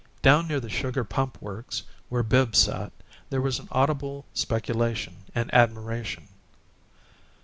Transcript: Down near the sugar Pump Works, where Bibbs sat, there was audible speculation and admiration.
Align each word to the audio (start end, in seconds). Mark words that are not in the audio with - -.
Down 0.23 0.47
near 0.47 0.59
the 0.59 0.67
sugar 0.67 1.03
Pump 1.03 1.39
Works, 1.43 1.83
where 2.09 2.23
Bibbs 2.23 2.57
sat, 2.57 2.91
there 3.29 3.39
was 3.39 3.61
audible 3.71 4.25
speculation 4.33 5.17
and 5.35 5.53
admiration. 5.53 6.27